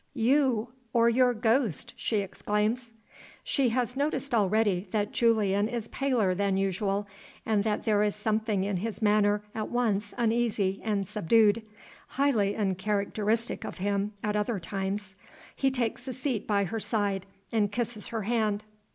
[0.15, 2.89] "You or your ghost?" she exclaims.
[3.43, 7.05] She has noticed already that Julian is paler than usual,
[7.45, 11.61] and that there is something in his manner at once uneasy and subdued
[12.07, 15.15] highly uncharacteristic of him at other times.
[15.55, 18.65] He takes a seat by her side, and kisses her hand.